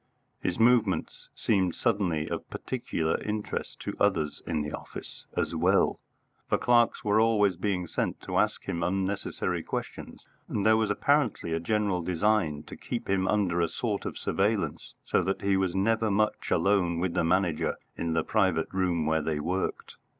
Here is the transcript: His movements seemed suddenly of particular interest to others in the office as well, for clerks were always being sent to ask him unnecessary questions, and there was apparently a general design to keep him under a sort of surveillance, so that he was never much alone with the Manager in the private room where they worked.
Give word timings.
His 0.41 0.57
movements 0.57 1.29
seemed 1.35 1.75
suddenly 1.75 2.27
of 2.27 2.49
particular 2.49 3.21
interest 3.21 3.79
to 3.81 3.95
others 3.99 4.41
in 4.47 4.63
the 4.63 4.71
office 4.71 5.27
as 5.37 5.53
well, 5.55 5.99
for 6.49 6.57
clerks 6.57 7.03
were 7.05 7.19
always 7.19 7.55
being 7.55 7.85
sent 7.85 8.19
to 8.21 8.39
ask 8.39 8.63
him 8.63 8.81
unnecessary 8.81 9.61
questions, 9.61 10.25
and 10.49 10.65
there 10.65 10.75
was 10.75 10.89
apparently 10.89 11.53
a 11.53 11.59
general 11.59 12.01
design 12.01 12.63
to 12.63 12.75
keep 12.75 13.07
him 13.07 13.27
under 13.27 13.61
a 13.61 13.67
sort 13.67 14.05
of 14.07 14.17
surveillance, 14.17 14.95
so 15.05 15.21
that 15.21 15.43
he 15.43 15.55
was 15.55 15.75
never 15.75 16.09
much 16.09 16.49
alone 16.49 16.97
with 16.97 17.13
the 17.13 17.23
Manager 17.23 17.75
in 17.95 18.13
the 18.13 18.23
private 18.23 18.73
room 18.73 19.05
where 19.05 19.21
they 19.21 19.39
worked. 19.39 19.97